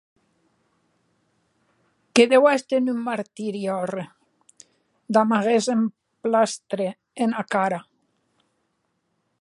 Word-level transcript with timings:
Que 2.15 2.25
deu 2.31 2.47
èster 2.53 2.79
en 2.81 2.89
un 2.93 3.03
martiri 3.09 3.61
òrre 3.75 4.05
damb 5.19 5.37
aguest 5.39 5.73
emplastre 5.75 6.89
ena 7.27 7.45
cara. 7.57 7.83